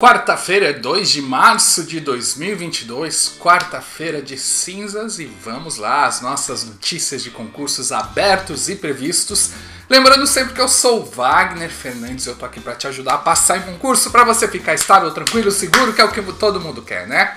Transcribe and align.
Quarta-feira, 0.00 0.72
2 0.72 1.10
de 1.10 1.20
março 1.20 1.82
de 1.82 1.98
2022, 1.98 3.36
quarta-feira 3.40 4.22
de 4.22 4.38
cinzas 4.38 5.18
e 5.18 5.24
vamos 5.24 5.76
lá, 5.76 6.06
as 6.06 6.20
nossas 6.20 6.62
notícias 6.62 7.20
de 7.20 7.32
concursos 7.32 7.90
abertos 7.90 8.68
e 8.68 8.76
previstos. 8.76 9.50
Lembrando 9.90 10.24
sempre 10.24 10.54
que 10.54 10.60
eu 10.60 10.68
sou 10.68 11.04
Wagner 11.04 11.68
Fernandes, 11.68 12.26
eu 12.26 12.36
tô 12.36 12.44
aqui 12.44 12.60
para 12.60 12.76
te 12.76 12.86
ajudar 12.86 13.14
a 13.14 13.18
passar 13.18 13.58
em 13.58 13.62
concurso 13.62 14.12
para 14.12 14.22
você 14.22 14.46
ficar 14.46 14.72
estável, 14.72 15.10
tranquilo, 15.10 15.50
seguro, 15.50 15.92
que 15.92 16.00
é 16.00 16.04
o 16.04 16.12
que 16.12 16.22
todo 16.34 16.60
mundo 16.60 16.80
quer, 16.80 17.08
né? 17.08 17.34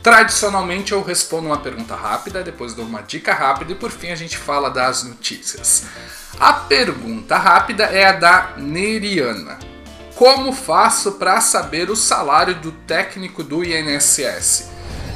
Tradicionalmente 0.00 0.92
eu 0.92 1.02
respondo 1.02 1.48
uma 1.48 1.58
pergunta 1.58 1.96
rápida, 1.96 2.44
depois 2.44 2.74
dou 2.74 2.84
uma 2.84 3.02
dica 3.02 3.34
rápida 3.34 3.72
e 3.72 3.74
por 3.74 3.90
fim 3.90 4.12
a 4.12 4.16
gente 4.16 4.38
fala 4.38 4.70
das 4.70 5.02
notícias. 5.02 5.86
A 6.38 6.52
pergunta 6.52 7.36
rápida 7.36 7.86
é 7.86 8.06
a 8.06 8.12
da 8.12 8.52
Neriana. 8.56 9.73
Como 10.14 10.52
faço 10.52 11.12
para 11.12 11.40
saber 11.40 11.90
o 11.90 11.96
salário 11.96 12.54
do 12.54 12.70
técnico 12.70 13.42
do 13.42 13.64
INSS? 13.64 14.70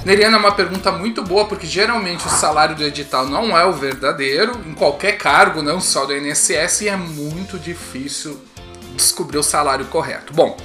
Neriana 0.05 0.37
é 0.37 0.41
uma 0.41 0.53
pergunta 0.53 0.91
muito 0.91 1.23
boa 1.23 1.45
porque 1.45 1.69
geralmente 1.69 2.27
o 2.27 2.31
salário 2.31 2.75
do 2.75 2.83
edital 2.83 3.25
não 3.25 3.57
é 3.57 3.65
o 3.65 3.73
verdadeiro 3.73 4.61
em 4.67 4.75
qualquer 4.75 5.13
cargo, 5.13 5.63
não 5.63 5.81
só 5.81 6.05
do 6.05 6.17
INSS, 6.17 6.81
e 6.81 6.89
é 6.89 6.97
muito 6.97 7.59
difícil 7.59 8.41
descobrir 8.97 9.39
o 9.39 9.43
salário 9.43 9.85
correto. 9.87 10.33
Bom, 10.33 10.57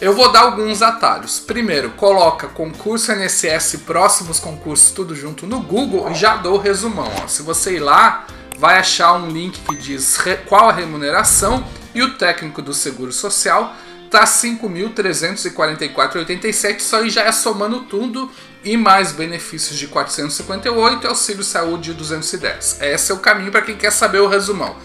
eu 0.00 0.12
vou 0.14 0.32
dar 0.32 0.40
alguns 0.40 0.82
atalhos. 0.82 1.38
Primeiro, 1.38 1.90
coloca 1.90 2.48
concurso 2.48 3.12
INSS 3.12 3.82
próximos 3.86 4.40
concursos 4.40 4.90
tudo 4.90 5.14
junto 5.14 5.46
no 5.46 5.60
Google 5.60 6.10
e 6.10 6.14
já 6.14 6.36
dou 6.36 6.56
o 6.56 6.60
resumão. 6.60 7.10
Ó. 7.22 7.28
Se 7.28 7.42
você 7.42 7.76
ir 7.76 7.80
lá, 7.80 8.26
vai 8.58 8.78
achar 8.78 9.12
um 9.12 9.28
link 9.28 9.60
que 9.60 9.76
diz 9.76 10.18
qual 10.48 10.70
a 10.70 10.72
remuneração 10.72 11.64
e 11.96 12.02
o 12.02 12.14
técnico 12.14 12.60
do 12.60 12.74
Seguro 12.74 13.10
Social 13.10 13.74
tá 14.10 14.24
5.344,87, 14.24 16.80
só 16.80 16.98
aí 16.98 17.08
já 17.08 17.22
é 17.22 17.32
somando 17.32 17.84
tudo 17.84 18.30
e 18.62 18.76
mais 18.76 19.12
benefícios 19.12 19.78
de 19.78 19.88
458 19.88 21.04
e 21.04 21.06
auxílio 21.08 21.42
saúde 21.42 21.92
de 21.92 21.94
210. 21.94 22.82
Esse 22.82 23.10
é 23.10 23.14
o 23.14 23.18
caminho 23.18 23.50
para 23.50 23.62
quem 23.62 23.76
quer 23.76 23.90
saber 23.90 24.20
o 24.20 24.28
resumão. 24.28 24.76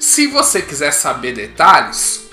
Se 0.00 0.26
você 0.26 0.60
quiser 0.60 0.90
saber 0.90 1.32
detalhes, 1.32 2.28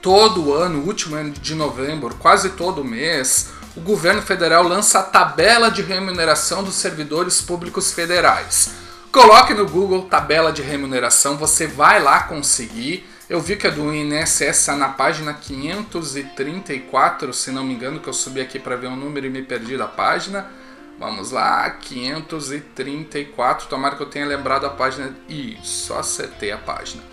todo 0.00 0.54
ano, 0.54 0.86
último 0.86 1.16
ano 1.16 1.32
de 1.32 1.54
novembro, 1.54 2.14
quase 2.14 2.48
todo 2.50 2.82
mês, 2.82 3.50
o 3.76 3.82
governo 3.82 4.22
federal 4.22 4.66
lança 4.66 5.00
a 5.00 5.02
tabela 5.02 5.70
de 5.70 5.82
remuneração 5.82 6.64
dos 6.64 6.76
servidores 6.76 7.42
públicos 7.42 7.92
federais. 7.92 8.70
Coloque 9.12 9.52
no 9.52 9.68
Google 9.68 10.06
tabela 10.06 10.50
de 10.50 10.62
remuneração, 10.62 11.36
você 11.36 11.66
vai 11.66 12.02
lá 12.02 12.22
conseguir. 12.22 13.06
Eu 13.30 13.40
vi 13.40 13.54
que 13.54 13.68
é 13.68 13.70
do 13.70 13.94
INSS 13.94 14.40
está 14.40 14.74
na 14.74 14.88
página 14.88 15.32
534, 15.32 17.32
se 17.32 17.52
não 17.52 17.62
me 17.62 17.74
engano, 17.74 18.00
que 18.00 18.08
eu 18.08 18.12
subi 18.12 18.40
aqui 18.40 18.58
para 18.58 18.74
ver 18.74 18.88
o 18.88 18.96
número 18.96 19.24
e 19.24 19.30
me 19.30 19.40
perdi 19.40 19.76
da 19.76 19.86
página. 19.86 20.50
Vamos 20.98 21.30
lá, 21.30 21.70
534. 21.70 23.68
Tomara 23.68 23.94
que 23.94 24.02
eu 24.02 24.08
tenha 24.08 24.26
lembrado 24.26 24.66
a 24.66 24.70
página. 24.70 25.14
Isso, 25.28 25.94
acertei 25.94 26.50
a 26.50 26.58
página. 26.58 27.04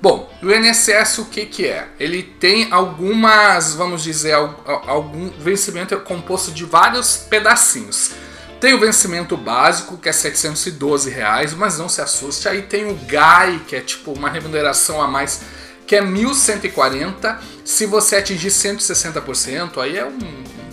Bom, 0.00 0.32
o 0.42 0.50
INSS 0.50 1.18
o 1.18 1.26
que, 1.26 1.44
que 1.44 1.66
é? 1.66 1.88
Ele 2.00 2.22
tem 2.22 2.72
algumas, 2.72 3.74
vamos 3.74 4.02
dizer, 4.02 4.32
algum 4.32 5.28
vencimento 5.28 5.94
composto 6.00 6.52
de 6.52 6.64
vários 6.64 7.18
pedacinhos. 7.18 8.12
Tem 8.58 8.72
o 8.72 8.80
vencimento 8.80 9.36
básico, 9.36 9.98
que 9.98 10.08
é 10.08 10.12
712 10.12 11.10
reais, 11.10 11.52
mas 11.52 11.78
não 11.78 11.90
se 11.90 12.00
assuste. 12.00 12.48
Aí 12.48 12.62
tem 12.62 12.90
o 12.90 12.94
GAI, 12.94 13.60
que 13.68 13.76
é 13.76 13.82
tipo 13.82 14.14
uma 14.14 14.30
remuneração 14.30 15.02
a 15.02 15.06
mais 15.06 15.42
que 15.86 15.94
é 15.94 16.02
1.140. 16.02 17.38
Se 17.64 17.86
você 17.86 18.16
atingir 18.16 18.48
160%, 18.48 19.78
aí 19.78 19.96
é 19.96 20.04
um, 20.04 20.18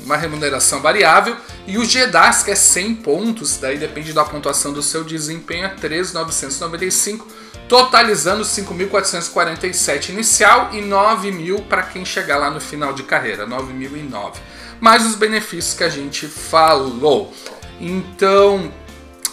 uma 0.04 0.18
remuneração 0.18 0.82
variável. 0.82 1.36
E 1.68 1.78
o 1.78 1.86
GEDAS, 1.86 2.44
que 2.44 2.52
é 2.52 2.56
100 2.56 2.96
pontos, 2.96 3.58
daí 3.58 3.78
depende 3.78 4.12
da 4.12 4.26
pontuação 4.26 4.74
do 4.74 4.82
seu 4.82 5.04
desempenho, 5.04 5.66
é 5.66 5.76
3.995, 5.76 7.22
totalizando 7.70 8.44
5.447 8.44 10.10
inicial 10.10 10.70
e 10.74 10.82
9.000 10.82 11.66
para 11.68 11.84
quem 11.84 12.04
chegar 12.04 12.38
lá 12.38 12.50
no 12.50 12.60
final 12.60 12.94
de 12.94 13.04
carreira, 13.04 13.48
9.009. 13.48 14.34
Mais 14.80 15.06
os 15.06 15.16
benefícios 15.16 15.74
que 15.74 15.84
a 15.84 15.90
gente 15.90 16.28
falou. 16.28 17.34
Então, 17.80 18.72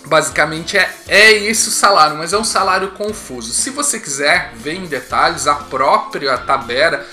Basicamente 0.07 0.79
é, 0.79 0.91
é 1.07 1.33
esse 1.33 1.69
o 1.69 1.73
salário, 1.73 2.17
mas 2.17 2.33
é 2.33 2.39
um 2.39 2.45
salário 2.45 2.93
confuso. 2.93 3.53
Se 3.53 3.71
você 3.71 4.01
quiser 4.01 4.53
ver 4.55 4.75
em 4.75 4.87
detalhes 4.87 5.47
a 5.47 5.55
própria 5.55 6.37
tabela, 6.39 7.07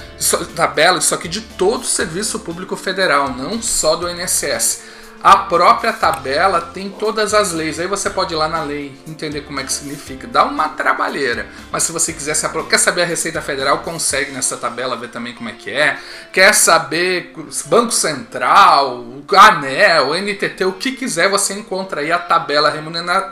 tabela 0.55 0.97
isso 0.97 1.13
aqui 1.13 1.27
de 1.27 1.41
todo 1.41 1.81
o 1.81 1.85
serviço 1.85 2.39
público 2.39 2.75
federal, 2.75 3.29
não 3.29 3.61
só 3.61 3.95
do 3.95 4.09
INSS. 4.09 4.81
A 5.23 5.37
própria 5.37 5.91
tabela 5.91 6.61
tem 6.61 6.89
todas 6.89 7.33
as 7.33 7.51
leis. 7.51 7.79
Aí 7.79 7.87
você 7.87 8.09
pode 8.09 8.33
ir 8.33 8.37
lá 8.37 8.47
na 8.47 8.61
lei, 8.61 8.95
entender 9.07 9.41
como 9.41 9.59
é 9.59 9.63
que 9.63 9.73
significa. 9.73 10.27
Dá 10.27 10.43
uma 10.45 10.69
trabalheira. 10.69 11.47
Mas 11.71 11.83
se 11.83 11.91
você 11.91 12.13
quiser 12.13 12.35
saber, 12.35 12.63
quer 12.65 12.77
saber 12.77 13.01
a 13.01 13.05
Receita 13.05 13.41
Federal, 13.41 13.79
consegue 13.79 14.31
nessa 14.31 14.57
tabela 14.57 14.95
ver 14.95 15.09
também 15.09 15.33
como 15.33 15.49
é 15.49 15.53
que 15.53 15.71
é. 15.71 15.97
Quer 16.31 16.53
saber 16.53 17.33
Banco 17.65 17.91
Central, 17.91 19.05
ANEL, 19.29 20.13
NTT, 20.13 20.65
o 20.65 20.73
que 20.73 20.91
quiser, 20.91 21.29
você 21.29 21.53
encontra 21.53 22.01
aí 22.01 22.11
a 22.11 22.19
tabela 22.19 22.73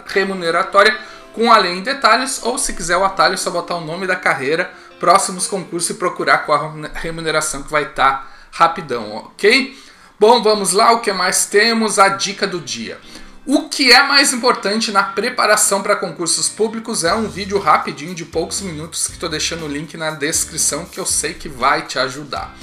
remuneratória 0.08 0.98
com 1.34 1.52
a 1.52 1.58
lei 1.58 1.74
em 1.74 1.84
detalhes. 1.84 2.42
Ou 2.44 2.58
se 2.58 2.74
quiser 2.74 2.98
o 2.98 3.04
atalho, 3.04 3.36
é 3.36 3.38
só 3.38 3.52
botar 3.52 3.76
o 3.76 3.82
nome 3.82 4.08
da 4.08 4.16
carreira, 4.16 4.72
próximos 5.00 5.46
concursos 5.48 5.92
e 5.92 5.94
procurar 5.94 6.40
com 6.40 6.54
a 6.54 6.90
remuneração 6.96 7.62
que 7.62 7.72
vai 7.72 7.84
estar 7.84 8.12
tá 8.12 8.28
rapidão, 8.52 9.16
ok? 9.16 9.78
Bom, 10.18 10.42
vamos 10.42 10.72
lá, 10.72 10.94
o 10.94 11.02
que 11.02 11.12
mais 11.12 11.46
temos? 11.46 12.00
A 12.00 12.08
dica 12.08 12.48
do 12.48 12.62
dia. 12.62 12.98
O 13.46 13.68
que 13.68 13.92
é 13.92 14.02
mais 14.02 14.32
importante 14.32 14.90
na 14.90 15.04
preparação 15.04 15.84
para 15.84 15.98
concursos 15.98 16.48
públicos 16.48 17.04
é 17.04 17.14
um 17.14 17.28
vídeo 17.28 17.60
rapidinho 17.60 18.16
de 18.16 18.24
poucos 18.24 18.62
minutos 18.62 19.08
que 19.08 19.14
estou 19.14 19.28
deixando 19.28 19.66
o 19.66 19.68
link 19.68 19.98
na 19.98 20.12
descrição 20.12 20.86
que 20.86 20.98
eu 20.98 21.06
sei 21.06 21.34
que 21.34 21.50
vai 21.50 21.82
te 21.82 22.00
ajudar. 22.00 22.56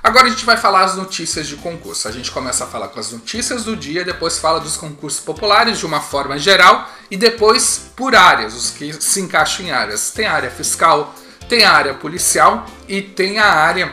Agora 0.00 0.28
a 0.28 0.30
gente 0.30 0.44
vai 0.44 0.56
falar 0.56 0.84
as 0.84 0.94
notícias 0.94 1.48
de 1.48 1.56
concurso. 1.56 2.06
A 2.06 2.12
gente 2.12 2.30
começa 2.30 2.62
a 2.62 2.68
falar 2.68 2.86
com 2.86 3.00
as 3.00 3.10
notícias 3.10 3.64
do 3.64 3.76
dia, 3.76 4.04
depois 4.04 4.38
fala 4.38 4.60
dos 4.60 4.76
concursos 4.76 5.18
populares 5.18 5.80
de 5.80 5.86
uma 5.86 6.00
forma 6.00 6.38
geral 6.38 6.88
e 7.10 7.16
depois 7.16 7.90
por 7.96 8.14
áreas, 8.14 8.54
os 8.54 8.70
que 8.70 8.92
se 9.02 9.20
encaixam 9.20 9.66
em 9.66 9.72
áreas. 9.72 10.12
Tem 10.12 10.26
a 10.26 10.32
área 10.32 10.50
fiscal, 10.50 11.12
tem 11.48 11.64
a 11.64 11.72
área 11.72 11.92
policial 11.92 12.64
e 12.86 13.02
tem 13.02 13.40
a 13.40 13.52
área 13.52 13.92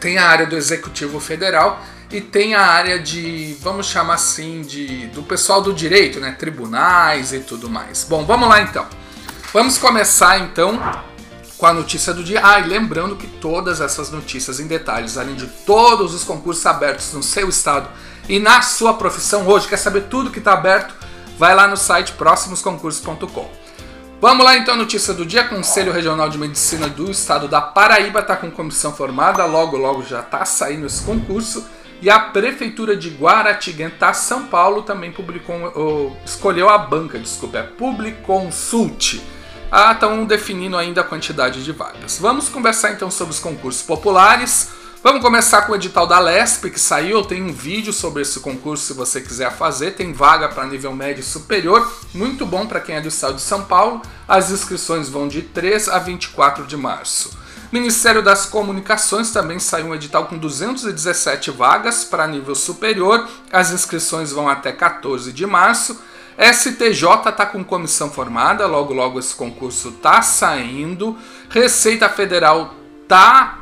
tem 0.00 0.16
a 0.16 0.26
área 0.26 0.46
do 0.46 0.56
executivo 0.56 1.20
federal 1.20 1.84
e 2.10 2.20
tem 2.20 2.54
a 2.54 2.62
área 2.62 2.98
de, 2.98 3.56
vamos 3.60 3.86
chamar 3.86 4.14
assim, 4.14 4.62
de 4.62 5.06
do 5.08 5.22
pessoal 5.22 5.62
do 5.62 5.72
direito, 5.72 6.18
né, 6.18 6.32
tribunais 6.32 7.32
e 7.32 7.40
tudo 7.40 7.70
mais. 7.70 8.04
Bom, 8.08 8.24
vamos 8.24 8.48
lá 8.48 8.60
então. 8.60 8.86
Vamos 9.52 9.78
começar 9.78 10.38
então 10.38 10.80
com 11.56 11.66
a 11.66 11.72
notícia 11.72 12.12
do 12.12 12.24
dia. 12.24 12.40
Ah, 12.42 12.58
e 12.58 12.66
lembrando 12.66 13.16
que 13.16 13.26
todas 13.26 13.80
essas 13.80 14.10
notícias 14.10 14.58
em 14.58 14.66
detalhes, 14.66 15.16
além 15.18 15.34
de 15.34 15.46
todos 15.46 16.14
os 16.14 16.24
concursos 16.24 16.64
abertos 16.66 17.12
no 17.12 17.22
seu 17.22 17.48
estado 17.48 17.88
e 18.28 18.38
na 18.38 18.62
sua 18.62 18.94
profissão 18.94 19.46
hoje, 19.46 19.68
quer 19.68 19.76
saber 19.76 20.02
tudo 20.02 20.30
que 20.30 20.38
está 20.38 20.54
aberto? 20.54 20.94
Vai 21.38 21.54
lá 21.54 21.68
no 21.68 21.76
site 21.76 22.12
próximosconcursos.com. 22.12 23.50
Vamos 24.20 24.44
lá 24.44 24.56
então, 24.56 24.76
notícia 24.76 25.14
do 25.14 25.24
dia. 25.24 25.44
Conselho 25.44 25.92
Regional 25.92 26.28
de 26.28 26.36
Medicina 26.36 26.88
do 26.88 27.10
Estado 27.10 27.48
da 27.48 27.60
Paraíba 27.60 28.20
está 28.20 28.36
com 28.36 28.50
comissão 28.50 28.92
formada, 28.92 29.44
logo 29.46 29.76
logo 29.76 30.02
já 30.02 30.20
está 30.20 30.44
saindo 30.44 30.86
esse 30.86 31.02
concurso. 31.02 31.64
E 32.02 32.08
a 32.08 32.18
Prefeitura 32.18 32.96
de 32.96 33.10
Guaratinguetá, 33.10 34.14
São 34.14 34.46
Paulo, 34.46 34.82
também 34.82 35.12
publicou, 35.12 35.70
ou, 35.74 36.16
escolheu 36.24 36.68
a 36.68 36.78
banca, 36.78 37.18
desculpa, 37.18 37.58
é 37.58 37.62
Publiconsult. 37.62 39.20
Ah, 39.70 39.92
estão 39.92 40.24
definindo 40.24 40.76
ainda 40.76 41.02
a 41.02 41.04
quantidade 41.04 41.62
de 41.62 41.72
vagas. 41.72 42.18
Vamos 42.18 42.48
conversar 42.48 42.92
então 42.92 43.10
sobre 43.10 43.34
os 43.34 43.38
concursos 43.38 43.82
populares. 43.82 44.70
Vamos 45.02 45.22
começar 45.22 45.62
com 45.62 45.72
o 45.72 45.76
edital 45.76 46.06
da 46.06 46.18
LESP 46.18 46.70
que 46.70 46.80
saiu. 46.80 47.18
Eu 47.18 47.24
tenho 47.24 47.46
um 47.46 47.52
vídeo 47.52 47.92
sobre 47.92 48.20
esse 48.20 48.40
concurso 48.40 48.84
se 48.84 48.92
você 48.92 49.20
quiser 49.20 49.50
fazer. 49.52 49.92
Tem 49.92 50.12
vaga 50.12 50.48
para 50.48 50.66
nível 50.66 50.92
médio 50.92 51.20
e 51.20 51.24
superior. 51.24 51.90
Muito 52.12 52.44
bom 52.44 52.66
para 52.66 52.80
quem 52.80 52.96
é 52.96 53.00
do 53.00 53.08
estado 53.08 53.36
de 53.36 53.40
São 53.40 53.64
Paulo. 53.64 54.02
As 54.26 54.50
inscrições 54.50 55.08
vão 55.08 55.28
de 55.28 55.40
3 55.40 55.88
a 55.88 55.98
24 55.98 56.66
de 56.66 56.76
março. 56.76 57.30
Ministério 57.72 58.20
das 58.20 58.46
Comunicações 58.46 59.30
também 59.30 59.58
saiu 59.58 59.86
um 59.86 59.94
edital 59.94 60.26
com 60.26 60.36
217 60.36 61.52
vagas 61.52 62.04
para 62.04 62.26
nível 62.26 62.54
superior. 62.54 63.28
As 63.52 63.70
inscrições 63.70 64.32
vão 64.32 64.48
até 64.48 64.72
14 64.72 65.32
de 65.32 65.46
março. 65.46 66.00
STJ 66.36 67.28
está 67.28 67.46
com 67.46 67.62
comissão 67.62 68.10
formada, 68.10 68.66
logo 68.66 68.92
logo 68.92 69.18
esse 69.18 69.34
concurso 69.34 69.90
está 69.90 70.20
saindo. 70.22 71.16
Receita 71.48 72.08
Federal 72.08 72.74
tá 73.06 73.60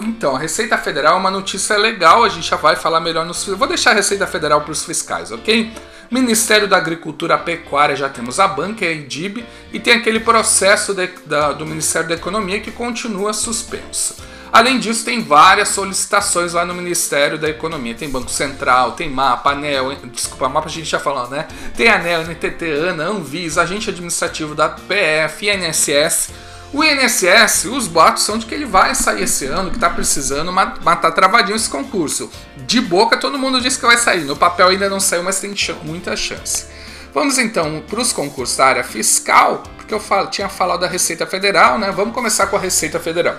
então, 0.00 0.34
a 0.34 0.38
Receita 0.38 0.78
Federal 0.78 1.16
é 1.16 1.18
uma 1.18 1.30
notícia 1.30 1.76
legal, 1.76 2.24
a 2.24 2.30
gente 2.30 2.48
já 2.48 2.56
vai 2.56 2.76
falar 2.76 2.98
melhor 2.98 3.26
nos. 3.26 3.44
Vou 3.44 3.68
deixar 3.68 3.90
a 3.90 3.94
Receita 3.94 4.26
Federal 4.26 4.62
para 4.62 4.72
os 4.72 4.84
fiscais, 4.84 5.30
ok? 5.30 5.70
Ministério 6.10 6.68
da 6.68 6.76
Agricultura 6.76 7.36
Pecuária 7.38 7.96
já 7.96 8.08
temos 8.08 8.38
a 8.38 8.46
banca, 8.46 8.84
a 8.84 8.90
IDIB, 8.90 9.44
e 9.72 9.80
tem 9.80 9.94
aquele 9.94 10.20
processo 10.20 10.94
de, 10.94 11.08
da, 11.26 11.52
do 11.52 11.66
Ministério 11.66 12.08
da 12.08 12.14
Economia 12.14 12.60
que 12.60 12.70
continua 12.70 13.32
suspenso. 13.32 14.16
Além 14.52 14.78
disso, 14.78 15.04
tem 15.04 15.22
várias 15.22 15.68
solicitações 15.68 16.52
lá 16.52 16.64
no 16.64 16.72
Ministério 16.72 17.36
da 17.36 17.48
Economia. 17.48 17.94
Tem 17.94 18.08
Banco 18.08 18.30
Central, 18.30 18.92
tem 18.92 19.10
MAPA, 19.10 19.50
ANEL, 19.50 19.94
desculpa, 20.12 20.48
MAPA 20.48 20.68
a 20.68 20.70
gente 20.70 20.88
já 20.88 20.98
falou, 20.98 21.28
né? 21.28 21.46
Tem 21.76 21.88
ANEL, 21.88 22.22
NTT, 22.22 22.64
ANA, 22.88 23.04
Anvisa, 23.04 23.62
Agente 23.62 23.90
Administrativo 23.90 24.54
da 24.54 24.68
PF, 24.68 25.46
INSS. 25.46 26.30
O 26.76 26.84
INSS, 26.84 27.64
os 27.64 27.88
boatos 27.88 28.22
são 28.22 28.36
de 28.36 28.44
que 28.44 28.54
ele 28.54 28.66
vai 28.66 28.94
sair 28.94 29.22
esse 29.22 29.46
ano, 29.46 29.70
que 29.70 29.78
está 29.78 29.88
precisando 29.88 30.52
matar 30.52 31.10
travadinho 31.10 31.56
esse 31.56 31.70
concurso. 31.70 32.30
De 32.66 32.82
boca, 32.82 33.16
todo 33.16 33.38
mundo 33.38 33.62
diz 33.62 33.78
que 33.78 33.86
vai 33.86 33.96
sair. 33.96 34.24
No 34.24 34.36
papel 34.36 34.68
ainda 34.68 34.86
não 34.86 35.00
saiu, 35.00 35.22
mas 35.22 35.40
tem 35.40 35.54
muita 35.82 36.14
chance. 36.14 36.66
Vamos 37.14 37.38
então 37.38 37.82
para 37.88 37.98
os 37.98 38.12
concursos 38.12 38.58
da 38.58 38.66
área 38.66 38.84
fiscal, 38.84 39.62
porque 39.78 39.94
eu 39.94 39.98
falo, 39.98 40.28
tinha 40.28 40.50
falado 40.50 40.80
da 40.80 40.86
Receita 40.86 41.26
Federal, 41.26 41.78
né? 41.78 41.90
Vamos 41.90 42.12
começar 42.14 42.46
com 42.48 42.56
a 42.56 42.60
Receita 42.60 43.00
Federal. 43.00 43.36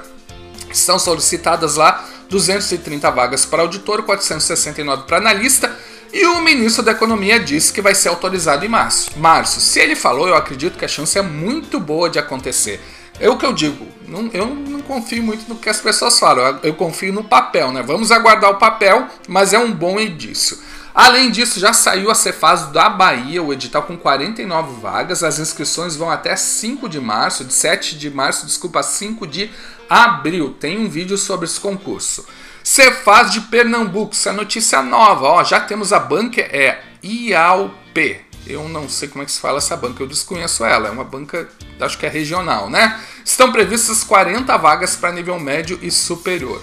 São 0.74 0.98
solicitadas 0.98 1.76
lá 1.76 2.04
230 2.30 3.12
vagas 3.12 3.46
para 3.46 3.62
auditor, 3.62 4.02
469 4.02 5.04
para 5.04 5.18
analista. 5.18 5.78
E 6.12 6.26
o 6.26 6.42
ministro 6.42 6.82
da 6.82 6.94
Economia 6.94 7.40
disse 7.40 7.72
que 7.72 7.84
vai 7.84 7.94
ser 7.94 8.10
autorizado 8.10 8.66
em 8.66 8.70
março. 8.70 9.12
Março, 9.16 9.62
se 9.62 9.80
ele 9.80 9.96
falou, 9.96 10.28
eu 10.28 10.36
acredito 10.36 10.76
que 10.76 10.86
a 10.86 10.88
chance 10.88 11.16
é 11.20 11.22
muito 11.22 11.80
boa 11.80 12.10
de 12.10 12.18
acontecer. 12.18 12.82
É 13.20 13.30
o 13.30 13.38
que 13.38 13.46
eu 13.46 13.54
digo, 13.54 13.88
não, 14.08 14.30
eu 14.32 14.46
não 14.48 14.82
confio 14.82 15.24
muito 15.24 15.50
no 15.50 15.56
que 15.56 15.70
as 15.70 15.82
pessoas 15.82 16.20
falam, 16.20 16.46
eu, 16.46 16.60
eu 16.64 16.74
confio 16.76 17.12
no 17.12 17.24
papel, 17.24 17.72
né? 17.72 17.82
Vamos 17.82 18.12
aguardar 18.12 18.52
o 18.52 18.56
papel, 18.56 19.08
mas 19.28 19.54
é 19.54 19.60
um 19.60 19.72
bom 19.72 20.00
indício. 20.00 20.58
Além 20.94 21.30
disso, 21.30 21.60
já 21.60 21.74
saiu 21.74 22.10
a 22.10 22.16
Cefaz 22.16 22.72
da 22.72 22.90
Bahia, 22.90 23.44
o 23.44 23.54
edital 23.54 23.84
com 23.84 23.96
49 23.96 24.82
vagas. 24.82 25.24
As 25.24 25.38
inscrições 25.38 25.96
vão 25.96 26.10
até 26.10 26.36
5 26.36 26.90
de 26.90 27.00
março, 27.00 27.46
de 27.46 27.54
7 27.54 27.96
de 27.96 28.10
março, 28.10 28.48
desculpa, 28.48 28.82
5 28.82 29.28
de 29.28 29.52
abril. 29.88 30.56
Tem 30.60 30.80
um 30.80 30.90
vídeo 30.90 31.16
sobre 31.16 31.46
esse 31.46 31.60
concurso. 31.60 32.26
Cefaz 32.64 33.32
de 33.32 33.42
Pernambuco, 33.42 34.14
essa 34.14 34.34
notícia 34.34 34.82
nova, 34.82 35.28
ó, 35.28 35.44
já 35.44 35.60
temos 35.60 35.94
a 35.94 36.00
banca, 36.00 36.42
é 36.42 36.82
IAUP. 37.04 38.27
Eu 38.50 38.68
não 38.70 38.88
sei 38.88 39.08
como 39.08 39.24
é 39.24 39.26
que 39.26 39.32
se 39.32 39.40
fala 39.40 39.58
essa 39.58 39.76
banca, 39.76 40.02
eu 40.02 40.08
desconheço 40.08 40.64
ela, 40.64 40.88
é 40.88 40.92
uma 40.92 41.04
banca, 41.04 41.50
acho 41.80 41.98
que 41.98 42.06
é 42.06 42.10
regional, 42.10 42.70
né? 42.70 43.00
Estão 43.24 43.52
previstas 43.52 44.04
40 44.04 44.56
vagas 44.58 44.96
para 44.96 45.12
nível 45.12 45.40
médio 45.40 45.78
e 45.82 45.92
superior. 45.92 46.62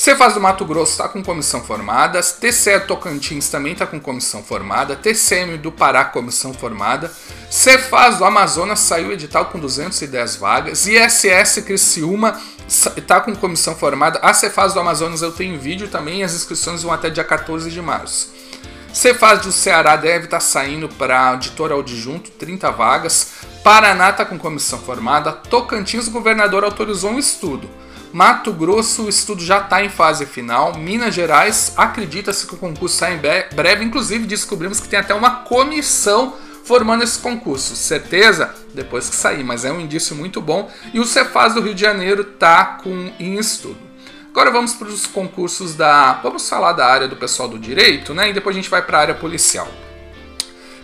Cefaz 0.00 0.32
do 0.32 0.40
Mato 0.40 0.64
Grosso 0.64 0.92
está 0.92 1.10
com 1.10 1.22
comissão 1.22 1.62
formada, 1.62 2.22
TCE 2.22 2.80
Tocantins 2.86 3.50
também 3.50 3.74
está 3.74 3.86
com 3.86 4.00
comissão 4.00 4.42
formada, 4.42 4.96
TCM 4.96 5.58
do 5.58 5.70
Pará 5.70 6.06
comissão 6.06 6.54
formada, 6.54 7.12
Cefaz 7.50 8.16
do 8.16 8.24
Amazonas 8.24 8.80
saiu 8.80 9.12
edital 9.12 9.44
com 9.46 9.58
210 9.58 10.36
vagas, 10.36 10.86
ISS 10.86 11.62
Criciúma 11.66 12.40
está 12.66 13.20
com 13.20 13.36
comissão 13.36 13.76
formada, 13.76 14.18
a 14.22 14.32
Cefaz 14.32 14.72
do 14.72 14.80
Amazonas 14.80 15.20
eu 15.20 15.32
tenho 15.32 15.60
vídeo 15.60 15.86
também, 15.86 16.24
as 16.24 16.32
inscrições 16.32 16.82
vão 16.82 16.94
até 16.94 17.10
dia 17.10 17.22
14 17.22 17.70
de 17.70 17.82
março. 17.82 18.32
Cefaz 18.92 19.40
do 19.40 19.52
Ceará 19.52 19.96
deve 19.96 20.24
estar 20.24 20.38
tá 20.38 20.40
saindo 20.40 20.88
para 20.88 21.28
auditor 21.28 21.72
adjunto, 21.72 22.30
30 22.32 22.70
vagas. 22.70 23.32
Paraná 23.62 24.10
está 24.10 24.24
com 24.24 24.38
comissão 24.38 24.78
formada. 24.80 25.32
Tocantins, 25.32 26.08
o 26.08 26.10
governador 26.10 26.64
autorizou 26.64 27.12
um 27.12 27.18
estudo. 27.18 27.68
Mato 28.12 28.52
Grosso, 28.52 29.04
o 29.04 29.08
estudo 29.08 29.42
já 29.42 29.58
está 29.58 29.84
em 29.84 29.88
fase 29.88 30.26
final. 30.26 30.76
Minas 30.76 31.14
Gerais, 31.14 31.72
acredita-se 31.76 32.46
que 32.46 32.54
o 32.54 32.58
concurso 32.58 32.96
sai 32.96 33.14
em 33.14 33.54
breve. 33.54 33.84
Inclusive, 33.84 34.26
descobrimos 34.26 34.80
que 34.80 34.88
tem 34.88 34.98
até 34.98 35.14
uma 35.14 35.42
comissão 35.42 36.34
formando 36.64 37.04
esse 37.04 37.18
concurso. 37.20 37.76
Certeza? 37.76 38.54
Depois 38.74 39.08
que 39.08 39.14
sair, 39.14 39.44
mas 39.44 39.64
é 39.64 39.72
um 39.72 39.80
indício 39.80 40.16
muito 40.16 40.40
bom. 40.40 40.68
E 40.92 40.98
o 40.98 41.04
Cefaz 41.04 41.54
do 41.54 41.60
Rio 41.60 41.74
de 41.74 41.80
Janeiro 41.80 42.22
está 42.22 42.64
com 42.82 43.12
em 43.20 43.38
estudo. 43.38 43.89
Agora 44.30 44.50
vamos 44.50 44.74
para 44.74 44.88
os 44.88 45.06
concursos 45.06 45.74
da. 45.74 46.14
Vamos 46.22 46.48
falar 46.48 46.72
da 46.72 46.86
área 46.86 47.08
do 47.08 47.16
pessoal 47.16 47.48
do 47.48 47.58
direito, 47.58 48.14
né? 48.14 48.30
E 48.30 48.32
depois 48.32 48.54
a 48.54 48.58
gente 48.58 48.70
vai 48.70 48.80
para 48.80 48.98
a 48.98 49.00
área 49.00 49.14
policial. 49.14 49.68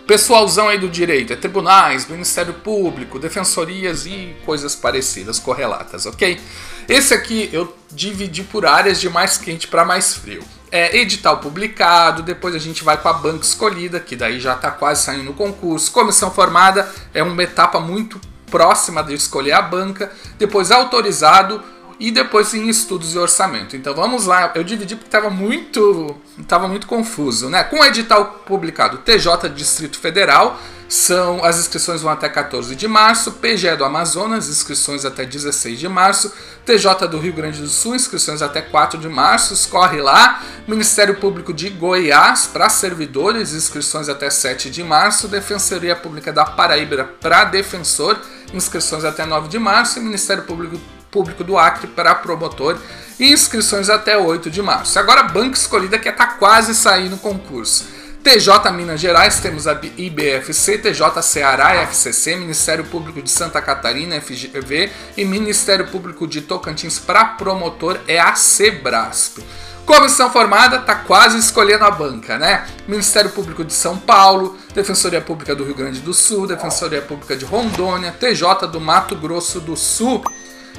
Pessoalzão 0.05 0.69
aí 0.69 0.77
do 0.77 0.87
direito, 0.87 1.33
é 1.33 1.35
tribunais, 1.35 2.07
Ministério 2.07 2.53
Público, 2.53 3.19
defensorias 3.19 4.05
e 4.05 4.33
coisas 4.45 4.73
parecidas, 4.73 5.37
correlatas, 5.37 6.05
ok? 6.05 6.39
Esse 6.87 7.13
aqui 7.13 7.49
eu 7.51 7.75
dividi 7.91 8.43
por 8.43 8.65
áreas 8.65 9.01
de 9.01 9.09
mais 9.09 9.37
quente 9.37 9.67
para 9.67 9.83
mais 9.83 10.15
frio. 10.15 10.41
É 10.71 10.95
edital 10.97 11.39
publicado, 11.39 12.23
depois 12.23 12.55
a 12.55 12.59
gente 12.59 12.85
vai 12.85 12.97
com 12.97 13.09
a 13.09 13.13
banca 13.13 13.43
escolhida, 13.43 13.99
que 13.99 14.15
daí 14.15 14.39
já 14.39 14.53
está 14.53 14.71
quase 14.71 15.03
saindo 15.03 15.31
o 15.31 15.33
concurso. 15.33 15.91
Comissão 15.91 16.31
formada 16.31 16.89
é 17.13 17.21
uma 17.21 17.43
etapa 17.43 17.77
muito 17.81 18.19
próxima 18.49 19.03
de 19.03 19.13
escolher 19.13 19.51
a 19.51 19.61
banca. 19.61 20.09
Depois 20.37 20.71
autorizado, 20.71 21.61
e 21.99 22.11
depois 22.11 22.53
em 22.53 22.69
estudos 22.69 23.13
e 23.13 23.17
orçamento. 23.17 23.75
Então 23.75 23.93
vamos 23.93 24.25
lá, 24.25 24.51
eu 24.55 24.63
dividi 24.63 24.95
porque 24.95 25.07
estava 25.07 25.29
muito, 25.29 26.15
tava 26.47 26.67
muito 26.67 26.87
confuso, 26.87 27.49
né? 27.49 27.63
Com 27.63 27.79
o 27.79 27.85
edital 27.85 28.43
publicado 28.45 28.99
TJ 28.99 29.49
Distrito 29.49 29.99
Federal, 29.99 30.59
são 30.87 31.43
as 31.43 31.59
inscrições 31.59 32.01
vão 32.01 32.11
até 32.11 32.29
14 32.29 32.73
de 32.73 32.87
março, 32.87 33.33
PGE 33.33 33.75
do 33.75 33.83
Amazonas, 33.83 34.47
inscrições 34.47 35.03
até 35.03 35.25
16 35.25 35.77
de 35.77 35.89
março, 35.89 36.31
TJ 36.65 37.07
do 37.09 37.19
Rio 37.19 37.33
Grande 37.33 37.61
do 37.61 37.67
Sul, 37.67 37.95
inscrições 37.95 38.41
até 38.41 38.61
4 38.61 38.97
de 38.97 39.09
março, 39.09 39.53
escorre 39.53 40.01
lá, 40.01 40.41
Ministério 40.65 41.15
Público 41.15 41.53
de 41.53 41.69
Goiás 41.69 42.47
para 42.47 42.69
servidores, 42.69 43.53
inscrições 43.53 44.07
até 44.07 44.29
7 44.29 44.69
de 44.69 44.83
março, 44.83 45.27
Defensoria 45.27 45.95
Pública 45.95 46.31
da 46.31 46.45
Paraíba 46.45 47.03
para 47.19 47.43
defensor, 47.43 48.17
inscrições 48.53 49.03
até 49.03 49.25
9 49.25 49.49
de 49.49 49.59
março 49.59 49.99
e 49.99 50.01
Ministério 50.01 50.43
Público 50.43 50.79
Público 51.17 51.43
do 51.43 51.57
Acre 51.57 51.87
para 51.87 52.13
promotor 52.13 52.77
e 53.19 53.33
inscrições 53.33 53.89
até 53.89 54.15
8 54.15 54.51
de 54.51 54.61
março. 54.61 54.99
Agora 54.99 55.21
a 55.21 55.23
banca 55.23 55.57
escolhida 55.57 55.97
que 55.97 56.07
está 56.07 56.27
quase 56.27 56.75
saindo 56.75 57.15
o 57.15 57.19
concurso. 57.19 57.87
TJ 58.23 58.71
Minas 58.71 58.99
Gerais, 58.99 59.39
temos 59.39 59.65
a 59.65 59.81
IBFC, 59.97 60.77
TJ 60.77 61.23
Ceará, 61.23 61.81
FCC, 61.81 62.35
Ministério 62.35 62.83
Público 62.83 63.19
de 63.19 63.31
Santa 63.31 63.59
Catarina, 63.63 64.21
FGV, 64.21 64.91
e 65.15 65.25
Ministério 65.25 65.87
Público 65.87 66.27
de 66.27 66.41
Tocantins 66.41 66.99
para 66.99 67.25
promotor 67.25 67.99
é 68.07 68.19
a 68.19 68.35
Sebrasp. 68.35 69.39
Comissão 69.87 70.29
formada 70.29 70.75
está 70.75 70.93
quase 70.93 71.39
escolhendo 71.39 71.85
a 71.85 71.89
banca, 71.89 72.37
né? 72.37 72.67
Ministério 72.87 73.31
Público 73.31 73.63
de 73.65 73.73
São 73.73 73.97
Paulo, 73.97 74.55
Defensoria 74.75 75.21
Pública 75.21 75.55
do 75.55 75.63
Rio 75.63 75.73
Grande 75.73 76.01
do 76.01 76.13
Sul, 76.13 76.45
Defensoria 76.45 77.01
Pública 77.01 77.35
de 77.35 77.45
Rondônia, 77.45 78.11
TJ 78.11 78.67
do 78.67 78.79
Mato 78.79 79.15
Grosso 79.15 79.61
do 79.61 79.75
Sul, 79.77 80.21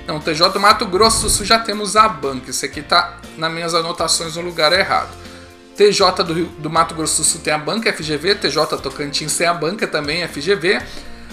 não, 0.09 0.19
TJ 0.19 0.49
do 0.49 0.59
Mato 0.59 0.87
Grosso 0.87 1.25
do 1.25 1.29
Sul 1.29 1.45
já 1.45 1.59
temos 1.59 1.95
a 1.95 2.09
banca. 2.09 2.51
Isso 2.51 2.65
aqui 2.65 2.81
tá 2.81 3.19
nas 3.37 3.53
minhas 3.53 3.75
anotações 3.75 4.37
no 4.37 4.41
lugar 4.41 4.73
errado. 4.73 5.11
TJ 5.77 6.25
do, 6.25 6.33
Rio, 6.33 6.47
do 6.59 6.71
Mato 6.71 6.95
Grosso 6.95 7.21
do 7.21 7.25
Sul 7.27 7.43
tem 7.43 7.53
a 7.53 7.59
banca 7.59 7.93
FGV, 7.93 8.37
TJ 8.37 8.79
Tocantins 8.83 9.37
tem 9.37 9.47
a 9.47 9.53
banca 9.53 9.87
também 9.87 10.27
FGV. 10.27 10.81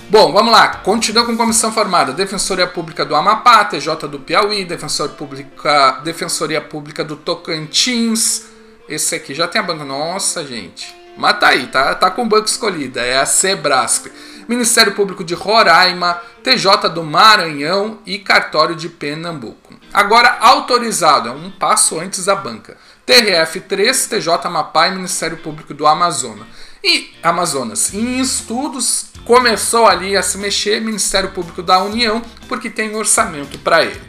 Bom, 0.09 0.33
vamos 0.33 0.51
lá. 0.51 0.67
Continua 0.67 1.25
com 1.25 1.37
comissão 1.37 1.71
formada. 1.71 2.11
Defensoria 2.11 2.67
Pública 2.67 3.05
do 3.05 3.15
Amapá, 3.15 3.63
TJ 3.63 4.09
do 4.09 4.19
Piauí, 4.19 4.65
Defensoria 4.65 5.15
Pública, 5.15 6.01
Defensoria 6.03 6.59
Pública 6.59 7.01
do 7.01 7.15
Tocantins. 7.15 8.47
Esse 8.89 9.15
aqui 9.15 9.33
já 9.33 9.47
tem 9.47 9.61
a 9.61 9.63
banca. 9.63 9.85
Nossa, 9.85 10.45
gente. 10.45 10.93
Mas 11.15 11.39
tá 11.39 11.47
aí, 11.47 11.67
tá, 11.67 11.95
tá 11.95 12.11
com 12.11 12.27
banca 12.27 12.49
escolhida. 12.49 12.99
É 12.99 13.19
a 13.19 13.25
Sebrasp. 13.25 14.11
Ministério 14.49 14.93
Público 14.93 15.23
de 15.23 15.33
Roraima, 15.33 16.21
TJ 16.45 16.89
do 16.89 17.01
Maranhão 17.03 17.97
e 18.05 18.19
Cartório 18.19 18.75
de 18.75 18.87
Pernambuco. 18.87 19.73
Agora 19.91 20.37
autorizado, 20.39 21.27
é 21.27 21.31
um 21.31 21.49
passo 21.49 21.99
antes 21.99 22.25
da 22.25 22.35
banca. 22.35 22.77
TRF3, 23.07 24.09
TJ 24.09 24.31
Amapá 24.43 24.87
e 24.87 24.91
Ministério 24.91 25.37
Público 25.37 25.73
do 25.73 25.87
Amazonas. 25.87 26.45
E 26.83 27.15
Amazonas, 27.23 27.91
em 27.95 28.19
estudos, 28.19 29.07
começou 29.25 29.87
ali 29.87 30.15
a 30.15 30.21
se 30.21 30.37
mexer 30.37 30.79
Ministério 30.81 31.31
Público 31.31 31.63
da 31.63 31.81
União, 31.81 32.21
porque 32.47 32.69
tem 32.69 32.95
orçamento 32.95 33.57
para 33.57 33.83
ele. 33.83 34.03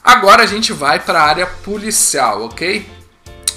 Agora 0.00 0.44
a 0.44 0.46
gente 0.46 0.72
vai 0.72 1.00
para 1.00 1.24
a 1.24 1.26
área 1.26 1.46
policial, 1.48 2.44
ok? 2.44 2.88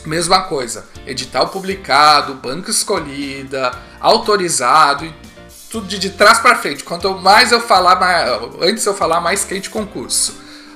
Mesma 0.08 0.42
coisa, 0.42 0.90
edital 1.06 1.50
publicado, 1.50 2.34
banca 2.34 2.72
escolhida, 2.72 3.72
autorizado 4.00 5.06
e 5.06 5.27
tudo 5.70 5.88
de, 5.88 6.00
de 6.00 6.12
trás 6.12 6.40
para 6.40 6.56
frente. 6.56 6.84
Quanto 6.84 7.14
mais 7.18 7.52
eu 7.52 7.60
falar, 7.60 7.96
mais, 7.96 8.30
antes 8.62 8.86
eu 8.86 8.94
falar, 8.94 9.22
mais 9.22 9.44
quente 9.44 9.70
concurso. 9.70 10.36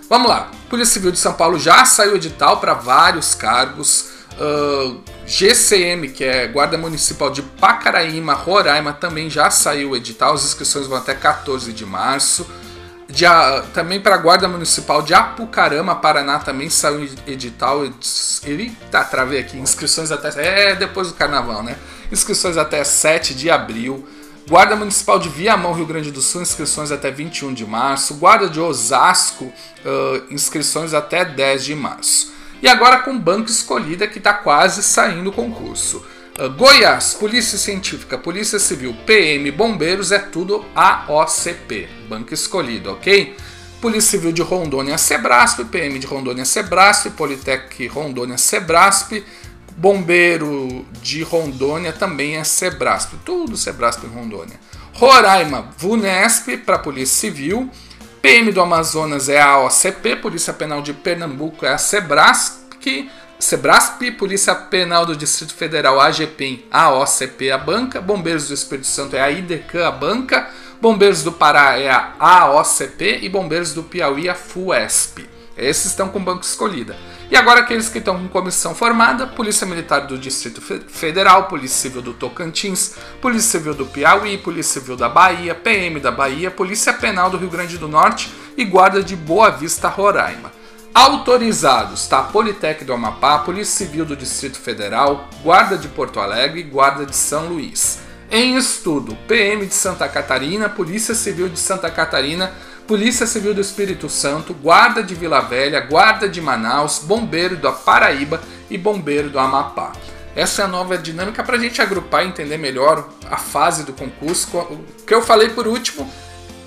Vamos 0.09 0.29
lá. 0.29 0.51
Polícia 0.69 0.93
Civil 0.93 1.11
de 1.11 1.19
São 1.19 1.33
Paulo 1.33 1.57
já 1.57 1.85
saiu 1.85 2.15
edital 2.15 2.59
para 2.59 2.73
vários 2.73 3.33
cargos. 3.33 4.09
Uh, 4.33 5.01
GCM, 5.25 6.09
que 6.09 6.23
é 6.23 6.47
Guarda 6.47 6.77
Municipal 6.77 7.29
de 7.29 7.41
Pacaraíma, 7.41 8.33
Roraima, 8.33 8.91
também 8.91 9.29
já 9.29 9.49
saiu 9.49 9.95
edital. 9.95 10.33
As 10.33 10.43
inscrições 10.43 10.87
vão 10.87 10.97
até 10.97 11.13
14 11.13 11.71
de 11.71 11.85
março. 11.85 12.45
De, 13.07 13.25
também 13.73 13.99
para 13.99 14.15
a 14.15 14.17
Guarda 14.17 14.47
Municipal 14.47 15.01
de 15.01 15.13
Apucarama, 15.13 15.95
Paraná, 15.95 16.39
também 16.39 16.69
saiu 16.69 17.07
edital. 17.25 17.85
Ele 18.43 18.75
tá, 18.89 19.03
travei 19.05 19.39
aqui. 19.39 19.57
Inscrições 19.57 20.11
até. 20.11 20.71
É 20.71 20.75
depois 20.75 21.07
do 21.09 21.13
carnaval, 21.13 21.63
né? 21.63 21.77
Inscrições 22.11 22.57
até 22.57 22.83
7 22.83 23.33
de 23.33 23.49
abril. 23.49 24.05
Guarda 24.47 24.75
Municipal 24.75 25.19
de 25.19 25.29
Viamão, 25.29 25.73
Rio 25.73 25.85
Grande 25.85 26.11
do 26.11 26.21
Sul, 26.21 26.41
inscrições 26.41 26.91
até 26.91 27.11
21 27.11 27.53
de 27.53 27.65
março. 27.65 28.15
Guarda 28.15 28.49
de 28.49 28.59
Osasco, 28.59 29.45
uh, 29.45 30.33
inscrições 30.33 30.93
até 30.93 31.23
10 31.23 31.63
de 31.65 31.75
março. 31.75 32.33
E 32.61 32.67
agora 32.67 32.99
com 32.99 33.17
Banco 33.17 33.49
Escolhida, 33.49 34.07
que 34.07 34.17
está 34.17 34.33
quase 34.33 34.83
saindo 34.83 35.29
o 35.29 35.33
concurso. 35.33 36.05
Uh, 36.39 36.49
Goiás, 36.49 37.13
Polícia 37.13 37.57
Científica, 37.57 38.17
Polícia 38.17 38.59
Civil, 38.59 38.95
PM, 39.05 39.49
Bombeiros, 39.51 40.11
é 40.11 40.19
tudo 40.19 40.65
AOCP, 40.75 41.87
Banco 42.09 42.33
Escolhido, 42.33 42.91
ok? 42.91 43.35
Polícia 43.79 44.11
Civil 44.11 44.31
de 44.31 44.41
Rondônia, 44.41 44.97
Sebrasp, 44.97 45.63
PM 45.65 45.97
de 45.97 46.05
Rondônia, 46.05 46.45
Sebrasp, 46.45 47.09
Politec 47.11 47.87
Rondônia, 47.87 48.37
Sebrasp, 48.37 49.23
Bombeiro 49.81 50.85
de 51.01 51.23
Rondônia 51.23 51.91
também 51.91 52.37
é 52.37 52.43
Sebrasp, 52.43 53.15
tudo 53.25 53.57
Sebrasp 53.57 54.05
em 54.05 54.09
Rondônia. 54.09 54.59
Roraima, 54.93 55.69
VUNESP 55.75 56.57
para 56.57 56.77
Polícia 56.77 57.19
Civil, 57.19 57.67
PM 58.21 58.51
do 58.51 58.61
Amazonas 58.61 59.27
é 59.27 59.41
a 59.41 59.57
OCP, 59.57 60.17
Polícia 60.17 60.53
Penal 60.53 60.83
de 60.83 60.93
Pernambuco 60.93 61.65
é 61.65 61.73
a 61.73 61.79
Sebrasp, 61.79 62.61
Sebrasp, 63.39 64.11
Polícia 64.11 64.53
Penal 64.53 65.03
do 65.03 65.15
Distrito 65.15 65.55
Federal, 65.55 65.99
AGPEM, 65.99 66.63
a 66.69 66.91
OCP, 66.91 67.49
a 67.49 67.57
banca, 67.57 67.99
Bombeiros 67.99 68.49
do 68.49 68.53
Espírito 68.53 68.85
Santo 68.85 69.15
é 69.15 69.21
a 69.21 69.31
IDECAN, 69.31 69.87
a 69.87 69.91
banca, 69.91 70.47
Bombeiros 70.79 71.23
do 71.23 71.31
Pará 71.31 71.79
é 71.79 71.89
a 71.89 72.13
AOCP 72.19 73.21
e 73.23 73.29
Bombeiros 73.29 73.73
do 73.73 73.81
Piauí 73.81 74.29
a 74.29 74.35
FUESP. 74.35 75.27
Esses 75.57 75.85
estão 75.87 76.09
com 76.09 76.23
banco 76.23 76.43
escolhida. 76.43 76.95
E 77.31 77.37
agora 77.37 77.61
aqueles 77.61 77.87
que 77.87 77.99
estão 77.99 78.19
com 78.19 78.27
comissão 78.27 78.75
formada, 78.75 79.25
Polícia 79.25 79.65
Militar 79.65 80.01
do 80.01 80.17
Distrito 80.17 80.59
Federal, 80.59 81.45
Polícia 81.47 81.77
Civil 81.83 82.01
do 82.01 82.11
Tocantins, 82.11 82.95
Polícia 83.21 83.57
Civil 83.57 83.73
do 83.73 83.85
Piauí, 83.85 84.37
Polícia 84.37 84.81
Civil 84.81 84.97
da 84.97 85.07
Bahia, 85.07 85.55
PM 85.55 86.01
da 86.01 86.11
Bahia, 86.11 86.51
Polícia 86.51 86.91
Penal 86.91 87.29
do 87.29 87.37
Rio 87.37 87.49
Grande 87.49 87.77
do 87.77 87.87
Norte 87.87 88.29
e 88.57 88.65
Guarda 88.65 89.01
de 89.01 89.15
Boa 89.15 89.49
Vista, 89.49 89.87
Roraima. 89.87 90.51
Autorizados, 90.93 92.05
tá? 92.05 92.21
Politec 92.21 92.83
do 92.83 92.91
Amapá, 92.91 93.39
Polícia 93.39 93.85
Civil 93.85 94.03
do 94.03 94.17
Distrito 94.17 94.59
Federal, 94.59 95.29
Guarda 95.41 95.77
de 95.77 95.87
Porto 95.87 96.19
Alegre 96.19 96.59
e 96.59 96.63
Guarda 96.63 97.05
de 97.05 97.15
São 97.15 97.47
Luís. 97.47 97.99
Em 98.29 98.57
estudo, 98.57 99.17
PM 99.25 99.65
de 99.65 99.73
Santa 99.73 100.09
Catarina, 100.09 100.67
Polícia 100.67 101.15
Civil 101.15 101.47
de 101.47 101.59
Santa 101.59 101.89
Catarina, 101.89 102.51
Polícia 102.87 103.25
Civil 103.25 103.53
do 103.53 103.61
Espírito 103.61 104.09
Santo, 104.09 104.53
Guarda 104.53 105.01
de 105.01 105.15
Vila 105.15 105.39
Velha, 105.41 105.79
Guarda 105.79 106.27
de 106.27 106.41
Manaus, 106.41 106.99
Bombeiro 106.99 107.55
da 107.55 107.71
Paraíba 107.71 108.41
e 108.69 108.77
Bombeiro 108.77 109.29
do 109.29 109.39
Amapá. 109.39 109.93
Essa 110.35 110.61
é 110.61 110.65
a 110.65 110.67
nova 110.67 110.97
dinâmica 110.97 111.43
para 111.43 111.57
a 111.57 111.59
gente 111.59 111.81
agrupar 111.81 112.25
e 112.25 112.29
entender 112.29 112.57
melhor 112.57 113.09
a 113.29 113.37
fase 113.37 113.83
do 113.83 113.93
concurso. 113.93 114.47
O 114.57 114.85
que 115.05 115.13
eu 115.13 115.21
falei 115.21 115.49
por 115.49 115.67
último 115.67 116.09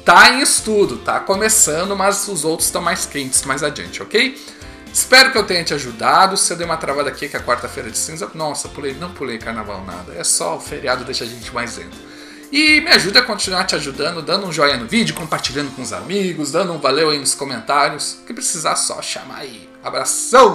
tá 0.04 0.30
em 0.30 0.40
estudo, 0.40 0.98
tá 0.98 1.20
começando, 1.20 1.96
mas 1.96 2.28
os 2.28 2.44
outros 2.44 2.68
estão 2.68 2.82
mais 2.82 3.06
quentes 3.06 3.42
mais 3.44 3.62
adiante, 3.62 4.02
ok? 4.02 4.38
Espero 4.92 5.32
que 5.32 5.38
eu 5.38 5.44
tenha 5.44 5.64
te 5.64 5.74
ajudado. 5.74 6.36
Se 6.36 6.52
eu 6.52 6.56
dei 6.56 6.64
uma 6.64 6.76
travada 6.76 7.08
aqui, 7.10 7.28
que 7.28 7.36
é 7.36 7.40
quarta-feira 7.40 7.90
de 7.90 7.98
cinza, 7.98 8.30
nossa, 8.34 8.68
pulei, 8.68 8.94
não 8.94 9.10
pulei 9.10 9.38
carnaval 9.38 9.84
nada. 9.84 10.14
É 10.14 10.22
só 10.22 10.56
o 10.56 10.60
feriado 10.60 11.04
deixa 11.04 11.24
a 11.24 11.26
gente 11.26 11.52
mais 11.52 11.76
lento. 11.76 12.13
E 12.52 12.80
me 12.80 12.90
ajuda 12.90 13.20
a 13.20 13.22
continuar 13.22 13.64
te 13.64 13.74
ajudando, 13.74 14.22
dando 14.22 14.46
um 14.46 14.52
joinha 14.52 14.76
no 14.76 14.86
vídeo, 14.86 15.14
compartilhando 15.14 15.70
com 15.74 15.82
os 15.82 15.92
amigos, 15.92 16.50
dando 16.50 16.72
um 16.72 16.78
valeu 16.78 17.10
aí 17.10 17.18
nos 17.18 17.34
comentários. 17.34 18.18
Que 18.26 18.32
precisar 18.32 18.76
só 18.76 19.00
chamar 19.02 19.38
aí. 19.38 19.68
Abração! 19.82 20.52